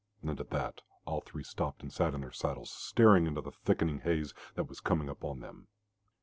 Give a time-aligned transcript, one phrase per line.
[0.23, 3.99] And at that, all three stopped and sat in their saddles, staring into the thickening
[3.99, 5.67] haze that was coming upon them.